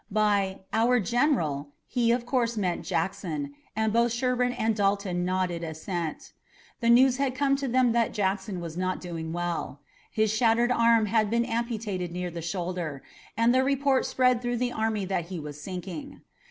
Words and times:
By 0.09 0.61
"our 0.73 0.99
General" 0.99 1.69
he 1.85 2.11
of 2.11 2.25
course 2.25 2.57
meant 2.57 2.83
Jackson, 2.83 3.53
and 3.75 3.93
both 3.93 4.11
Sherburne 4.11 4.53
and 4.53 4.75
Dalton 4.75 5.23
nodded 5.25 5.63
assent. 5.63 6.33
The 6.79 6.89
news 6.89 7.17
had 7.17 7.35
come 7.35 7.55
to 7.57 7.67
them 7.67 7.91
that 7.91 8.11
Jackson 8.11 8.59
was 8.61 8.75
not 8.75 8.99
doing 8.99 9.31
well. 9.31 9.79
His 10.09 10.33
shattered 10.33 10.71
arm 10.71 11.05
had 11.05 11.29
been 11.29 11.45
amputated 11.45 12.11
near 12.11 12.31
the 12.31 12.41
shoulder, 12.41 13.03
and 13.37 13.53
the 13.53 13.63
report 13.63 14.07
spread 14.07 14.41
through 14.41 14.57
the 14.57 14.71
army 14.71 15.05
that 15.05 15.25
he 15.25 15.39
was 15.39 15.61
sinking. 15.61 16.21